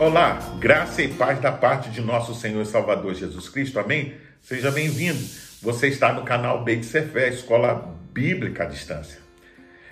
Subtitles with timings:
[0.00, 4.14] Olá, graça e paz da parte de nosso Senhor e Salvador Jesus Cristo, amém?
[4.40, 5.22] Seja bem-vindo.
[5.60, 9.18] Você está no canal Beit Sefer, Escola Bíblica à Distância.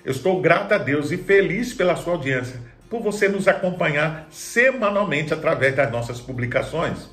[0.03, 2.59] Eu estou grato a Deus e feliz pela sua audiência,
[2.89, 7.07] por você nos acompanhar semanalmente através das nossas publicações.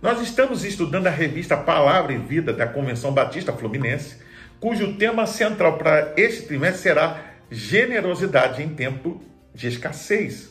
[0.00, 4.16] Nós estamos estudando a revista Palavra e Vida da Convenção Batista Fluminense,
[4.58, 7.20] cujo tema central para este trimestre será
[7.50, 9.22] generosidade em tempo
[9.54, 10.49] de escassez.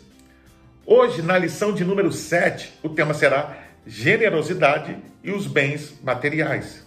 [0.91, 6.83] Hoje, na lição de número 7, o tema será generosidade e os bens materiais.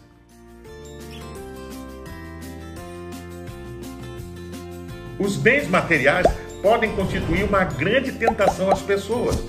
[5.20, 6.26] Os bens materiais
[6.60, 9.40] podem constituir uma grande tentação às pessoas.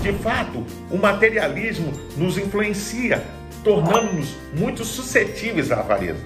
[0.00, 3.20] De fato, o materialismo nos influencia,
[3.64, 6.24] tornando-nos muito suscetíveis à avareza.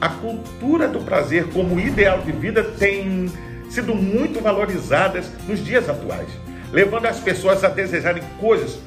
[0.00, 3.30] A cultura do prazer como ideal de vida tem
[3.68, 8.78] sido muito valorizada nos dias atuais levando as pessoas a desejarem coisas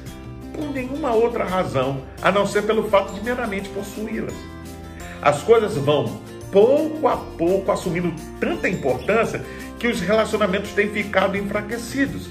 [0.52, 4.34] por nenhuma outra razão a não ser pelo fato de meramente possuí-las.
[5.20, 9.42] As coisas vão pouco a pouco assumindo tanta importância
[9.78, 12.28] que os relacionamentos têm ficado enfraquecidos.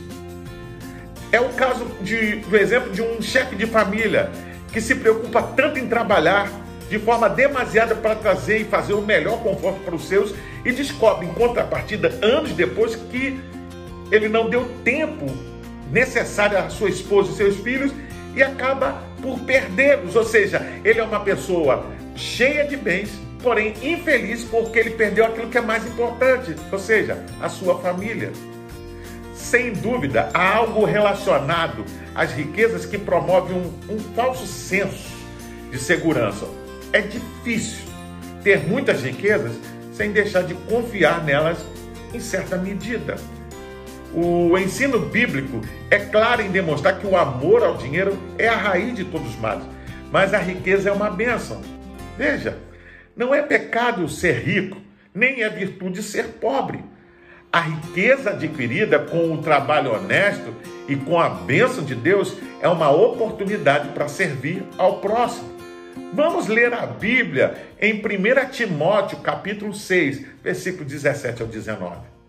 [1.32, 4.30] É o caso de, do exemplo de um chefe de família
[4.72, 6.50] que se preocupa tanto em trabalhar
[6.90, 11.26] de forma demasiada para trazer e fazer o melhor conforto para os seus e descobre,
[11.26, 13.40] em contrapartida, anos depois, que
[14.12, 15.26] ele não deu tempo
[15.92, 17.92] necessário à sua esposa e seus filhos
[18.36, 20.16] e acaba por perdê-los.
[20.16, 23.09] Ou seja, ele é uma pessoa cheia de bens,
[23.42, 28.31] porém infeliz porque ele perdeu aquilo que é mais importante, ou seja, a sua família.
[29.34, 35.09] Sem dúvida, há algo relacionado às riquezas que promove um, um falso senso
[35.72, 36.46] de segurança.
[36.94, 37.86] É difícil
[38.44, 39.53] ter muitas riquezas
[39.94, 41.58] sem deixar de confiar nelas
[42.14, 43.16] em certa medida.
[44.14, 48.94] O ensino bíblico é claro em demonstrar que o amor ao dinheiro é a raiz
[48.94, 49.63] de todos os males,
[50.12, 51.62] mas a riqueza é uma bênção.
[52.18, 52.58] Veja,
[53.16, 54.78] não é pecado ser rico,
[55.13, 56.84] nem é virtude ser pobre.
[57.53, 60.53] A riqueza adquirida com o trabalho honesto
[60.90, 65.50] e com a bênção de Deus é uma oportunidade para servir ao próximo.
[66.13, 72.21] Vamos ler a Bíblia em 1 Timóteo, capítulo 6, versículo 17 ao 19.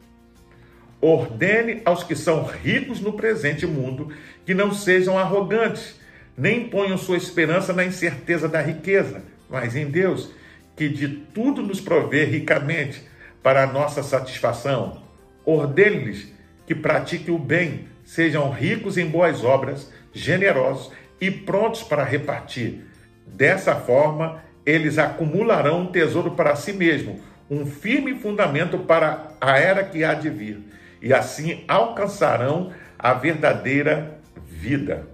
[1.04, 4.14] Ordene aos que são ricos no presente mundo
[4.46, 6.00] que não sejam arrogantes,
[6.38, 9.20] nem ponham sua esperança na incerteza da riqueza,
[9.50, 10.30] mas em Deus,
[10.76, 13.02] que de tudo nos provê ricamente
[13.42, 15.02] para a nossa satisfação.
[15.44, 16.32] Ordene-lhes
[16.68, 22.84] que pratiquem o bem, sejam ricos em boas obras, generosos e prontos para repartir.
[23.26, 27.20] Dessa forma, eles acumularão um tesouro para si mesmo,
[27.50, 34.18] um firme fundamento para a era que há de vir e assim alcançarão a verdadeira
[34.46, 35.06] vida.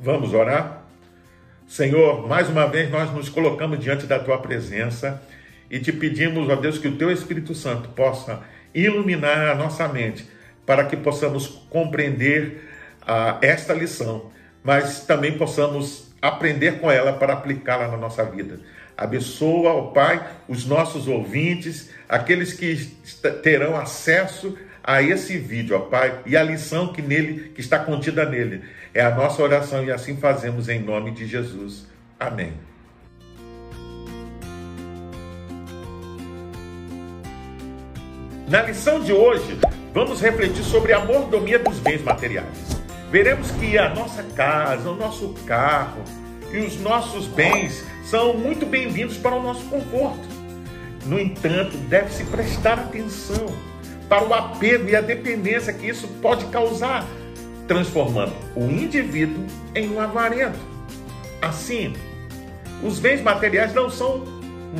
[0.00, 0.82] Vamos orar?
[1.68, 5.22] Senhor, mais uma vez nós nos colocamos diante da tua presença
[5.70, 8.40] e te pedimos, ó Deus, que o teu Espírito Santo possa
[8.74, 10.26] iluminar a nossa mente
[10.64, 12.68] para que possamos compreender
[13.02, 14.30] ah, esta lição,
[14.64, 18.60] mas também possamos aprender com ela para aplicá-la na nossa vida.
[18.96, 22.76] Abençoa, ó Pai, os nossos ouvintes, aqueles que
[23.42, 28.24] terão acesso a esse vídeo, ó Pai, e a lição que nele, que está contida
[28.24, 28.62] nele.
[28.92, 31.86] É a nossa oração e assim fazemos em nome de Jesus.
[32.18, 32.52] Amém.
[38.48, 39.58] Na lição de hoje,
[39.94, 42.80] vamos refletir sobre a mordomia dos bens materiais.
[43.10, 46.02] Veremos que a nossa casa, o nosso carro
[46.52, 50.28] e os nossos bens são muito bem-vindos para o nosso conforto.
[51.06, 53.46] No entanto, deve-se prestar atenção
[54.10, 57.06] para o apego e a dependência que isso pode causar,
[57.68, 60.58] transformando o indivíduo em um avarento.
[61.40, 61.94] Assim,
[62.82, 64.24] os bens materiais não são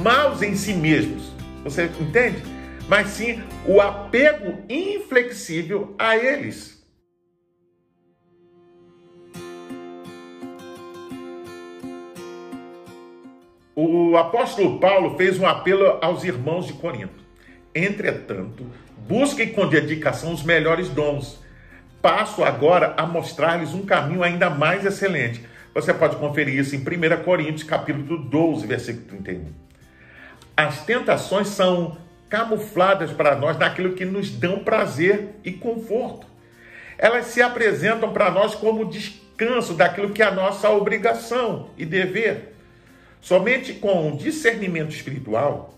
[0.03, 1.33] maus em si mesmos,
[1.63, 2.43] você entende?
[2.89, 6.81] Mas sim o apego inflexível a eles.
[13.77, 17.25] O apóstolo Paulo fez um apelo aos irmãos de Corinto.
[17.72, 18.66] Entretanto,
[19.07, 21.39] Busquem com dedicação os melhores dons.
[22.01, 25.45] Passo agora a mostrar-lhes um caminho ainda mais excelente.
[25.75, 29.47] Você pode conferir isso em 1 Coríntios, capítulo 12, versículo 31.
[30.57, 31.97] As tentações são
[32.29, 36.27] camufladas para nós naquilo que nos dão prazer e conforto.
[36.97, 42.55] Elas se apresentam para nós como descanso daquilo que é a nossa obrigação e dever.
[43.21, 45.75] Somente com discernimento espiritual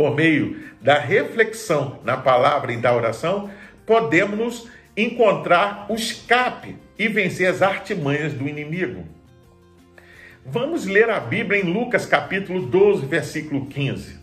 [0.00, 3.50] por meio da reflexão na palavra e da oração,
[3.84, 4.66] podemos
[4.96, 9.04] encontrar o escape e vencer as artimanhas do inimigo.
[10.42, 14.18] Vamos ler a Bíblia em Lucas capítulo 12, versículo 15.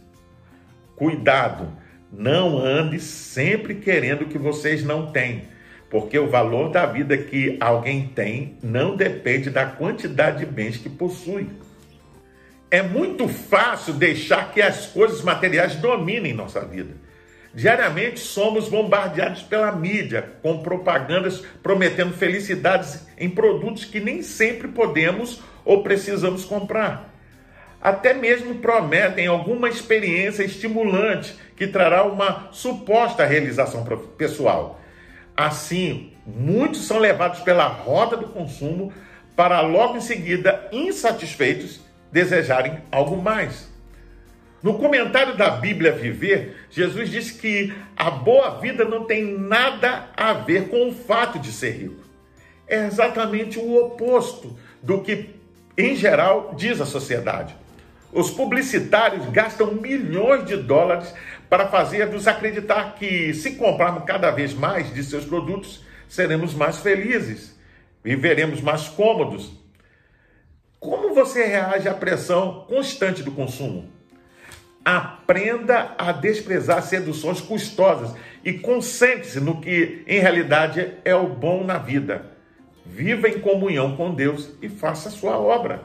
[0.95, 1.71] Cuidado,
[2.11, 5.43] não ande sempre querendo o que vocês não têm,
[5.91, 10.89] porque o valor da vida que alguém tem não depende da quantidade de bens que
[10.89, 11.47] possui.
[12.69, 16.95] É muito fácil deixar que as coisas materiais dominem nossa vida.
[17.53, 25.41] Diariamente somos bombardeados pela mídia com propagandas prometendo felicidades em produtos que nem sempre podemos
[25.63, 27.13] ou precisamos comprar.
[27.81, 33.85] Até mesmo prometem alguma experiência estimulante que trará uma suposta realização
[34.17, 34.81] pessoal.
[35.35, 38.91] Assim, muitos são levados pela roda do consumo
[39.35, 43.67] para logo em seguida, insatisfeitos, desejarem algo mais.
[44.61, 50.33] No comentário da Bíblia Viver, Jesus diz que a boa vida não tem nada a
[50.33, 52.03] ver com o fato de ser rico.
[52.67, 55.29] É exatamente o oposto do que,
[55.77, 57.55] em geral, diz a sociedade.
[58.11, 61.13] Os publicitários gastam milhões de dólares
[61.49, 67.57] para fazer-nos acreditar que, se comprarmos cada vez mais de seus produtos, seremos mais felizes,
[68.03, 69.51] viveremos mais cômodos,
[70.79, 73.91] como você reage à pressão constante do consumo?
[74.85, 81.77] Aprenda a desprezar seduções custosas e concentre-se no que em realidade é o bom na
[81.77, 82.31] vida.
[82.85, 85.81] Viva em comunhão com Deus e faça a sua obra.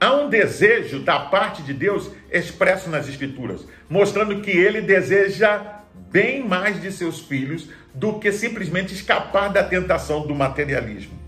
[0.00, 5.73] Há um desejo da parte de Deus expresso nas Escrituras, mostrando que ele deseja
[6.14, 11.18] bem mais de seus filhos do que simplesmente escapar da tentação do materialismo.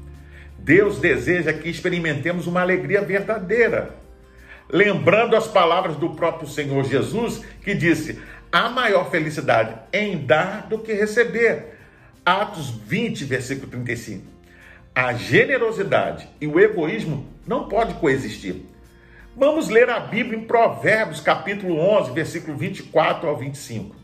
[0.56, 3.97] Deus deseja que experimentemos uma alegria verdadeira.
[4.71, 8.21] Lembrando as palavras do próprio Senhor Jesus, que disse:
[8.53, 11.75] há maior felicidade em dar do que receber.
[12.25, 14.25] Atos 20, versículo 35.
[14.94, 18.62] A generosidade e o egoísmo não podem coexistir.
[19.37, 23.96] Vamos ler a Bíblia em Provérbios, capítulo 11, versículo 24 ao 25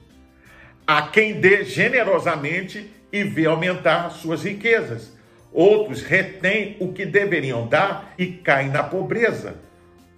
[0.94, 5.10] a quem dê generosamente e vê aumentar suas riquezas.
[5.50, 9.54] Outros retêm o que deveriam dar e caem na pobreza.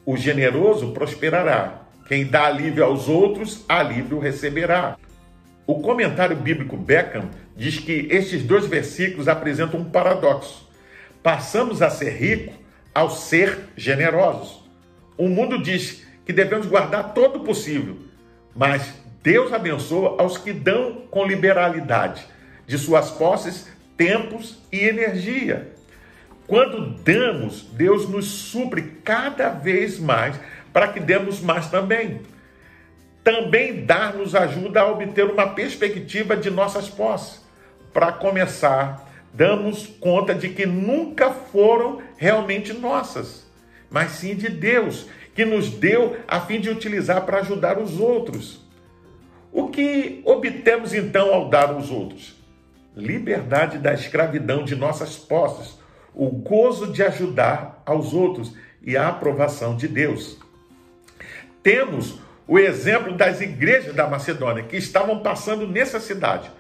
[0.04, 1.82] O generoso prosperará.
[2.08, 4.96] Quem dá alívio aos outros, alívio receberá.
[5.64, 10.68] O comentário bíblico Beckham diz que estes dois versículos apresentam um paradoxo.
[11.22, 12.54] Passamos a ser ricos
[12.92, 14.68] ao ser generosos.
[15.16, 17.96] O mundo diz que devemos guardar todo o possível,
[18.56, 22.26] mas Deus abençoa aos que dão com liberalidade
[22.66, 23.66] de suas posses,
[23.96, 25.72] tempos e energia.
[26.46, 30.38] Quando damos, Deus nos supre cada vez mais
[30.74, 32.20] para que demos mais também.
[33.24, 37.42] Também dar nos ajuda a obter uma perspectiva de nossas posses.
[37.94, 43.46] Para começar, damos conta de que nunca foram realmente nossas,
[43.88, 48.63] mas sim de Deus, que nos deu a fim de utilizar para ajudar os outros.
[49.54, 52.34] O que obtemos então ao dar aos outros?
[52.96, 55.78] Liberdade da escravidão de nossas posses,
[56.12, 58.52] o gozo de ajudar aos outros
[58.82, 60.38] e a aprovação de Deus.
[61.62, 62.18] Temos
[62.48, 66.50] o exemplo das igrejas da Macedônia que estavam passando necessidade.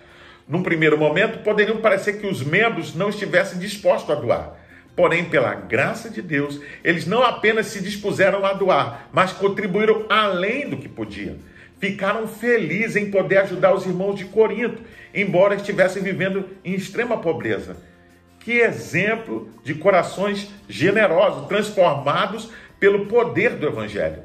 [0.46, 4.56] Num primeiro momento, poderiam parecer que os membros não estivessem dispostos a doar.
[4.94, 10.70] Porém, pela graça de Deus, eles não apenas se dispuseram a doar, mas contribuíram além
[10.70, 11.38] do que podiam
[11.84, 14.80] ficaram felizes em poder ajudar os irmãos de Corinto,
[15.12, 17.76] embora estivessem vivendo em extrema pobreza.
[18.40, 22.50] Que exemplo de corações generosos, transformados
[22.80, 24.22] pelo poder do Evangelho.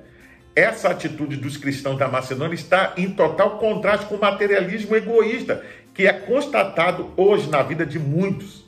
[0.56, 5.62] Essa atitude dos cristãos da Macedônia está em total contraste com o materialismo egoísta
[5.94, 8.66] que é constatado hoje na vida de muitos,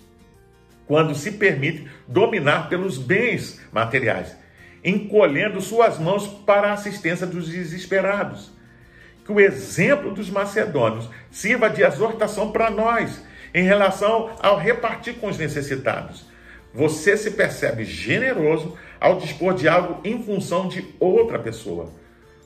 [0.85, 4.35] quando se permite dominar pelos bens materiais,
[4.83, 8.51] encolhendo suas mãos para a assistência dos desesperados
[9.31, 13.23] que o exemplo dos macedônios sirva de exortação para nós
[13.53, 16.25] em relação ao repartir com os necessitados.
[16.73, 21.89] Você se percebe generoso ao dispor de algo em função de outra pessoa.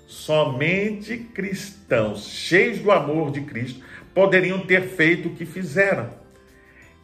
[0.08, 6.10] Somente cristãos cheios do amor de Cristo poderiam ter feito o que fizeram.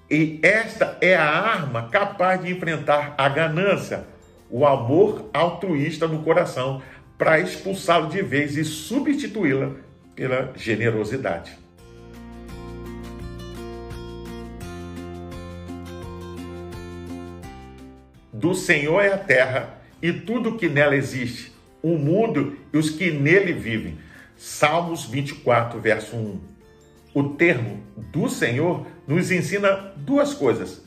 [0.10, 4.04] E esta é a arma capaz de enfrentar a ganância,
[4.50, 6.82] o amor altruísta no coração,
[7.22, 9.74] para expulsá-lo de vez e substituí-la
[10.16, 11.56] pela generosidade.
[18.34, 23.12] Do Senhor é a terra e tudo que nela existe, o mundo e os que
[23.12, 24.00] nele vivem.
[24.36, 26.42] Salmos 24, verso 1.
[27.14, 30.82] O termo do Senhor nos ensina duas coisas: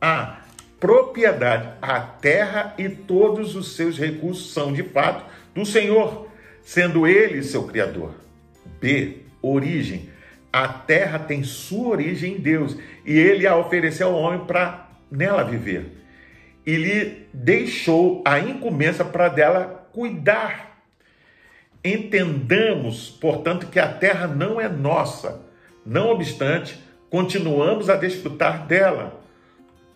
[0.00, 0.38] a
[0.78, 6.28] propriedade, a terra e todos os seus recursos são de fato do Senhor,
[6.62, 8.14] sendo ele seu criador.
[8.80, 9.18] B.
[9.40, 10.08] Origem.
[10.52, 15.42] A terra tem sua origem em Deus e ele a ofereceu ao homem para nela
[15.42, 15.86] viver.
[16.66, 20.78] E lhe deixou a incumbência para dela cuidar.
[21.84, 25.42] Entendamos, portanto, que a terra não é nossa.
[25.84, 26.78] Não obstante,
[27.10, 29.20] continuamos a desfrutar dela.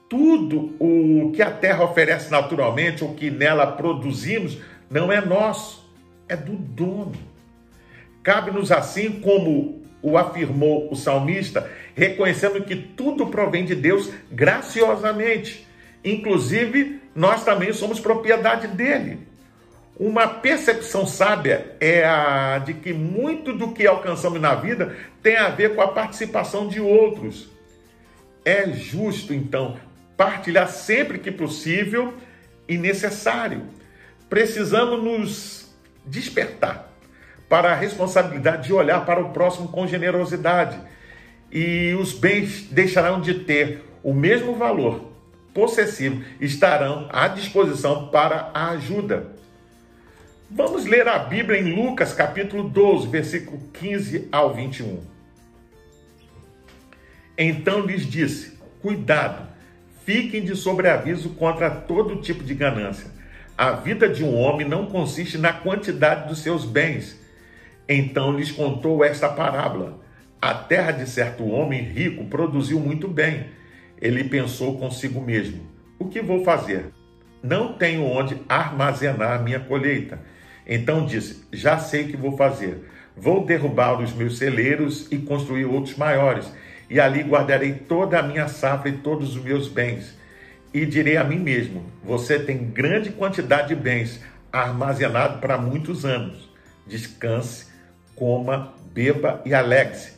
[0.08, 4.58] Tudo o que a terra oferece naturalmente, o que nela produzimos,
[4.90, 5.88] não é nosso,
[6.28, 7.14] é do dono.
[8.22, 15.66] Cabe-nos assim, como o afirmou o salmista, reconhecendo que tudo provém de Deus graciosamente.
[16.04, 19.26] Inclusive, nós também somos propriedade dele.
[19.98, 25.48] Uma percepção sábia é a de que muito do que alcançamos na vida tem a
[25.48, 27.48] ver com a participação de outros.
[28.44, 29.76] É justo, então,
[30.16, 32.14] partilhar sempre que possível
[32.68, 33.62] e necessário.
[34.28, 36.92] Precisamos nos despertar
[37.48, 40.78] para a responsabilidade de olhar para o próximo com generosidade.
[41.50, 45.12] E os bens deixarão de ter o mesmo valor
[45.54, 49.32] possessivo, estarão à disposição para a ajuda.
[50.50, 55.02] Vamos ler a Bíblia em Lucas capítulo 12, versículo 15 ao 21.
[57.36, 59.48] Então lhes disse: Cuidado,
[60.04, 63.17] fiquem de sobreaviso contra todo tipo de ganância.
[63.58, 67.18] A vida de um homem não consiste na quantidade dos seus bens
[67.88, 69.98] então lhes contou esta parábola:
[70.40, 73.46] A terra de certo homem rico produziu muito bem.
[74.00, 75.62] Ele pensou consigo mesmo:
[75.98, 76.92] O que vou fazer?
[77.42, 80.20] Não tenho onde armazenar a minha colheita.
[80.66, 82.86] Então disse: Já sei o que vou fazer.
[83.16, 86.52] Vou derrubar os meus celeiros e construir outros maiores,
[86.88, 90.16] e ali guardarei toda a minha safra e todos os meus bens.
[90.72, 94.20] E direi a mim mesmo: Você tem grande quantidade de bens
[94.52, 96.48] armazenado para muitos anos.
[96.86, 97.68] Descanse
[98.18, 100.12] coma, beba e alegre-se.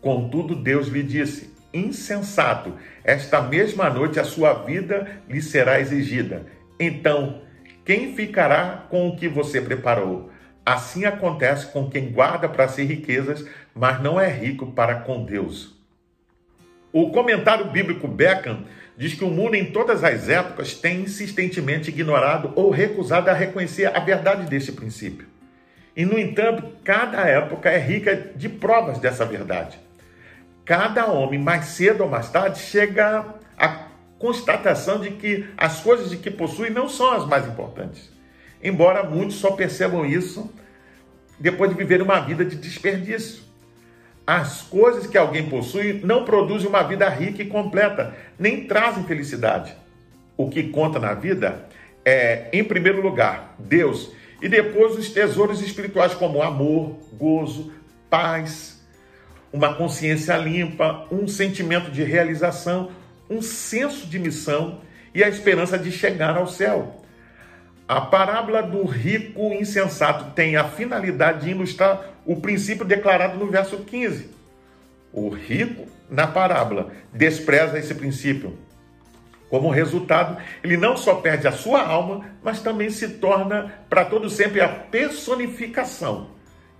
[0.00, 2.72] Contudo, Deus lhe disse: Insensato,
[3.04, 6.46] esta mesma noite a sua vida lhe será exigida.
[6.80, 7.42] Então,
[7.84, 10.30] quem ficará com o que você preparou?
[10.64, 15.74] Assim acontece com quem guarda para si riquezas, mas não é rico para com Deus.
[16.90, 18.64] O comentário bíblico Beckham
[18.96, 23.86] diz que o mundo em todas as épocas tem insistentemente ignorado ou recusado a reconhecer
[23.86, 25.26] a verdade deste princípio.
[25.96, 29.78] E, no entanto, cada época é rica de provas dessa verdade.
[30.64, 33.24] Cada homem, mais cedo ou mais tarde, chega
[33.56, 38.10] à constatação de que as coisas de que possui não são as mais importantes.
[38.62, 40.50] Embora muitos só percebam isso
[41.38, 43.43] depois de viver uma vida de desperdício.
[44.26, 49.74] As coisas que alguém possui não produzem uma vida rica e completa, nem trazem felicidade.
[50.36, 51.66] O que conta na vida
[52.04, 54.10] é, em primeiro lugar, Deus
[54.44, 57.72] e depois os tesouros espirituais como amor, gozo,
[58.10, 58.78] paz,
[59.50, 62.90] uma consciência limpa, um sentimento de realização,
[63.30, 64.82] um senso de missão
[65.14, 67.03] e a esperança de chegar ao céu.
[67.86, 73.78] A parábola do rico insensato tem a finalidade de ilustrar o princípio declarado no verso
[73.78, 74.30] 15.
[75.12, 78.58] O rico, na parábola, despreza esse princípio
[79.50, 84.28] como resultado, ele não só perde a sua alma, mas também se torna para todo
[84.28, 86.30] sempre a personificação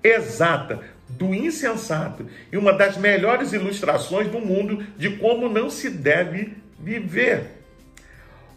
[0.03, 6.57] exata do insensato e uma das melhores ilustrações do mundo de como não se deve
[6.79, 7.64] viver.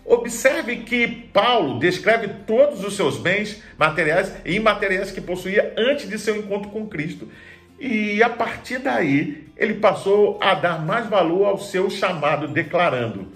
[0.10, 6.18] Observe que Paulo descreve todos os seus bens materiais e imateriais que possuía antes de
[6.18, 7.30] seu encontro com Cristo.
[7.78, 13.34] E a partir daí, ele passou a dar mais valor ao seu chamado, declarando: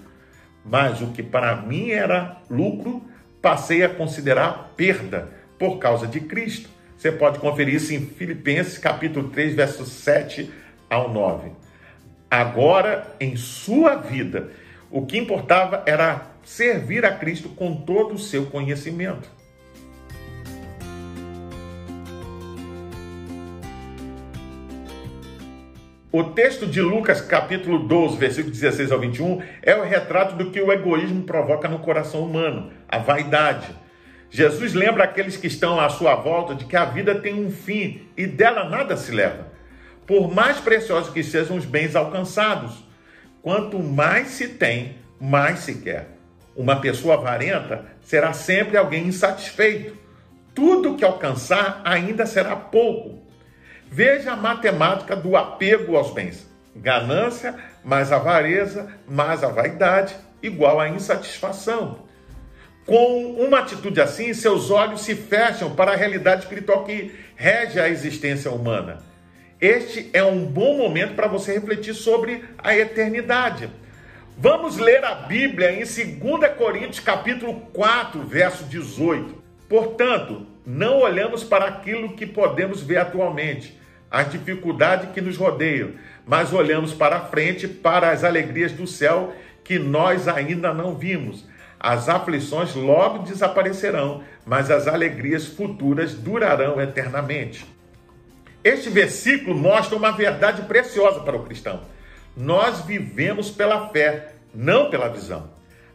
[0.64, 3.02] mas o que para mim era lucro,
[3.42, 6.70] passei a considerar perda por causa de Cristo.
[6.96, 10.50] Você pode conferir isso em Filipenses capítulo 3, versos 7
[10.88, 11.50] ao 9.
[12.30, 14.50] Agora, em sua vida,
[14.92, 19.28] o que importava era servir a Cristo com todo o seu conhecimento.
[26.12, 30.60] O texto de Lucas, capítulo 12, versículo 16 ao 21, é o retrato do que
[30.60, 33.68] o egoísmo provoca no coração humano, a vaidade.
[34.28, 38.02] Jesus lembra aqueles que estão à sua volta de que a vida tem um fim
[38.14, 39.46] e dela nada se leva.
[40.06, 42.91] Por mais preciosos que sejam os bens alcançados,
[43.42, 46.08] quanto mais se tem, mais se quer.
[46.56, 50.00] Uma pessoa avarenta será sempre alguém insatisfeito.
[50.54, 53.22] tudo que alcançar ainda será pouco.
[53.90, 56.46] Veja a matemática do apego aos bens:
[56.76, 62.06] ganância mais avareza mais a vaidade igual a insatisfação.
[62.84, 67.88] Com uma atitude assim, seus olhos se fecham para a realidade espiritual que rege a
[67.88, 68.98] existência humana.
[69.62, 73.70] Este é um bom momento para você refletir sobre a eternidade.
[74.36, 79.40] Vamos ler a Bíblia em 2 Coríntios capítulo 4, verso 18.
[79.68, 83.78] Portanto, não olhamos para aquilo que podemos ver atualmente,
[84.10, 85.92] as dificuldades que nos rodeiam,
[86.26, 91.48] mas olhamos para frente para as alegrias do céu que nós ainda não vimos.
[91.78, 97.64] As aflições logo desaparecerão, mas as alegrias futuras durarão eternamente.
[98.64, 101.80] Este versículo mostra uma verdade preciosa para o cristão.
[102.36, 105.50] Nós vivemos pela fé, não pela visão.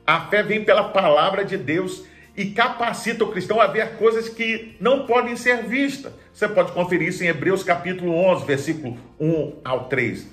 [0.05, 2.03] A fé vem pela palavra de Deus
[2.35, 6.13] e capacita o cristão a ver coisas que não podem ser vistas.
[6.33, 10.27] Você pode conferir isso em Hebreus capítulo 11, versículo 1 ao 3.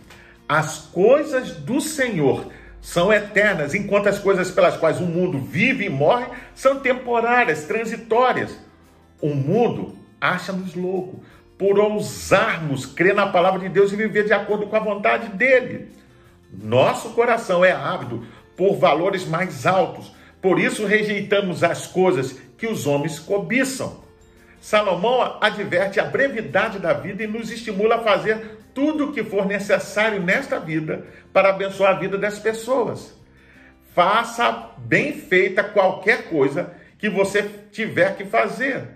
[0.48, 2.46] As coisas do Senhor
[2.80, 8.58] são eternas, enquanto as coisas pelas quais o mundo vive e morre são temporárias, transitórias.
[9.22, 11.20] O mundo acha-nos loucos
[11.58, 15.88] por ousarmos crer na palavra de Deus e viver de acordo com a vontade dele.
[16.52, 22.87] Nosso coração é ávido por valores mais altos, por isso rejeitamos as coisas que os
[22.87, 24.02] homens cobiçam.
[24.61, 29.46] Salomão adverte a brevidade da vida e nos estimula a fazer tudo o que for
[29.46, 33.14] necessário nesta vida para abençoar a vida das pessoas.
[33.94, 38.88] Faça bem feita qualquer coisa que você tiver que fazer.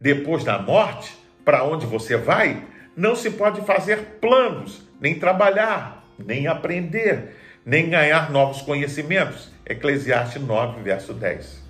[0.00, 2.64] Depois da morte, para onde você vai,
[2.96, 9.52] não se pode fazer planos, nem trabalhar, nem aprender, nem ganhar novos conhecimentos.
[9.66, 11.62] Eclesiastes 9, verso 10.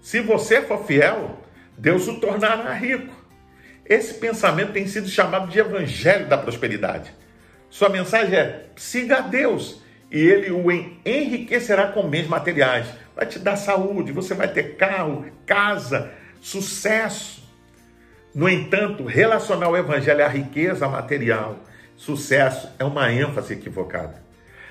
[0.00, 1.40] Se você for fiel,
[1.76, 3.12] Deus o tornará rico.
[3.84, 7.12] Esse pensamento tem sido chamado de evangelho da prosperidade.
[7.68, 9.82] Sua mensagem é: siga a Deus
[10.14, 10.70] e ele o
[11.04, 12.86] enriquecerá com bens materiais.
[13.16, 17.42] Vai te dar saúde, você vai ter carro, casa, sucesso.
[18.32, 21.58] No entanto, relacionar o evangelho à riqueza material,
[21.96, 24.22] sucesso, é uma ênfase equivocada.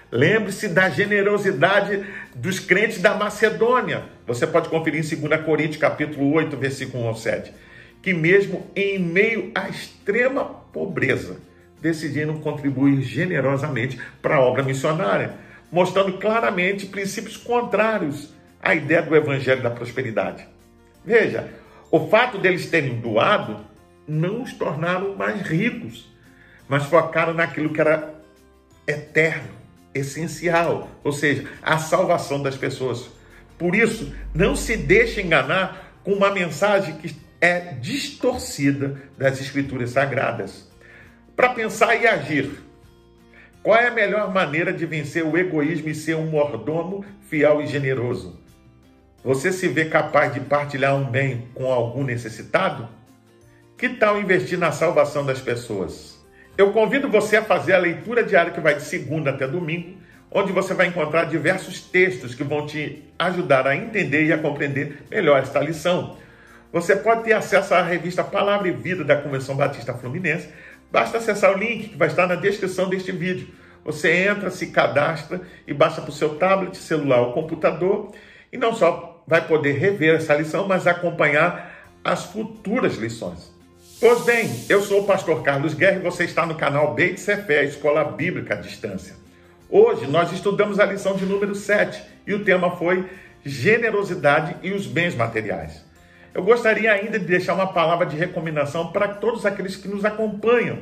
[0.09, 4.03] Lembre-se da generosidade dos crentes da Macedônia.
[4.25, 7.53] Você pode conferir em 2 Coríntios capítulo 8, versículo 1 ao 7.
[8.01, 11.35] Que mesmo em meio à extrema pobreza,
[11.83, 15.33] decidiram contribuir generosamente para a obra missionária,
[15.69, 20.47] mostrando claramente princípios contrários à ideia do evangelho da prosperidade.
[21.05, 21.49] Veja,
[21.91, 23.59] o fato deles terem doado
[24.07, 26.09] não os tornaram mais ricos,
[26.67, 28.13] mas focaram naquilo que era
[28.87, 29.49] eterno
[29.93, 33.09] essencial, ou seja, a salvação das pessoas.
[33.57, 40.67] Por isso, não se deixe enganar com uma mensagem que é distorcida das Escrituras Sagradas.
[41.35, 42.61] Para pensar e agir,
[43.63, 47.65] qual é a melhor maneira de vencer o egoísmo e ser um mordomo fiel e
[47.65, 48.39] generoso?
[49.23, 52.87] Você se vê capaz de partilhar um bem com algum necessitado?
[53.75, 56.23] Que tal investir na salvação das pessoas?
[56.55, 59.97] Eu convido você a fazer a leitura diária que vai de segunda até domingo,
[60.29, 65.03] onde você vai encontrar diversos textos que vão te ajudar a entender e a compreender
[65.09, 66.15] melhor esta lição.
[66.71, 70.49] Você pode ter acesso à revista Palavra e Vida da Convenção Batista Fluminense.
[70.93, 73.47] Basta acessar o link que vai estar na descrição deste vídeo.
[73.83, 78.11] Você entra, se cadastra e baixa para o seu tablet, celular ou computador
[78.51, 83.51] e não só vai poder rever essa lição, mas acompanhar as futuras lições.
[83.99, 87.63] Pois bem, eu sou o pastor Carlos Guerra e você está no canal Beit Sefer,
[87.63, 89.15] Escola Bíblica à Distância.
[89.71, 93.09] Hoje nós estudamos a lição de número 7 e o tema foi
[93.43, 95.83] generosidade e os bens materiais.
[96.33, 100.79] Eu gostaria ainda de deixar uma palavra de recomendação para todos aqueles que nos acompanham,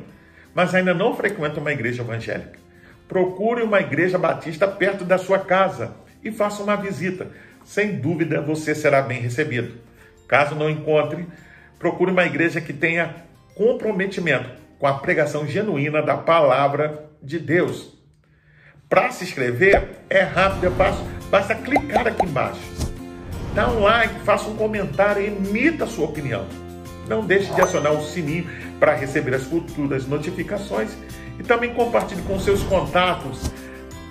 [0.54, 2.58] mas ainda não frequentam uma igreja evangélica.
[3.06, 7.28] Procure uma igreja batista perto da sua casa e faça uma visita.
[7.64, 9.74] Sem dúvida você será bem recebido.
[10.26, 11.26] Caso não encontre,
[11.78, 13.14] procure uma igreja que tenha
[13.54, 17.92] comprometimento com a pregação genuína da palavra de Deus.
[18.88, 22.91] Para se inscrever, é rápido, é fácil, basta clicar aqui embaixo.
[23.54, 26.46] Dá um like, faça um comentário, emita a sua opinião.
[27.06, 28.48] Não deixe de acionar o sininho
[28.80, 30.90] para receber as futuras notificações
[31.38, 33.50] e também compartilhe com seus contatos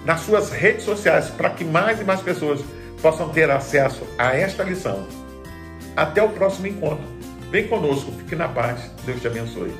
[0.05, 2.61] nas suas redes sociais para que mais e mais pessoas
[3.01, 5.07] possam ter acesso a esta lição.
[5.95, 7.05] Até o próximo encontro.
[7.49, 8.91] Vem conosco, fique na paz.
[9.05, 9.71] Deus te abençoe.